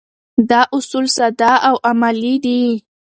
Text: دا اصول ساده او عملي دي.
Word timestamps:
دا 0.49 0.61
اصول 0.77 1.05
ساده 1.17 1.51
او 1.67 1.75
عملي 1.89 2.35
دي. 2.45 2.61